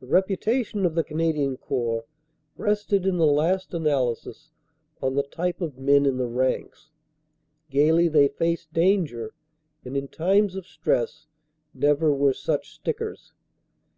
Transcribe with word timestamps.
The 0.00 0.06
reputation 0.06 0.86
of 0.86 0.94
the 0.94 1.04
Canadian 1.04 1.58
Corps 1.58 2.06
rested 2.56 3.04
in 3.04 3.18
the 3.18 3.26
last 3.26 3.74
analysis 3.74 4.52
on 5.02 5.16
the 5.16 5.22
type 5.22 5.60
of 5.60 5.76
men 5.76 6.06
in 6.06 6.16
the 6.16 6.24
ranks. 6.28 6.88
Gaily 7.68 8.08
they 8.08 8.28
faced 8.28 8.72
danger 8.72 9.34
and 9.84 9.98
in 9.98 10.08
times 10.08 10.56
of 10.56 10.66
stress 10.66 11.26
never 11.74 12.10
were 12.10 12.32
such 12.32 12.70
stickers. 12.72 13.34